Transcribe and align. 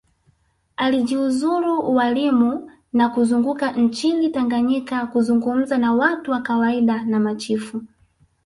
Alijiuzulu 0.77 1.79
ualimu 1.91 2.71
na 2.93 3.09
kuzunguka 3.09 3.71
nchini 3.71 4.29
Tanganyika 4.29 5.07
kuzungumza 5.07 5.77
na 5.77 5.93
watu 5.93 6.31
wa 6.31 6.41
kawaida 6.41 7.03
na 7.03 7.19
machifu 7.19 7.81